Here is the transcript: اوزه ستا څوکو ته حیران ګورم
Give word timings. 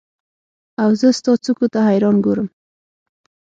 اوزه 0.83 1.09
ستا 1.19 1.31
څوکو 1.43 1.65
ته 1.73 1.79
حیران 1.87 2.15
ګورم 2.25 2.47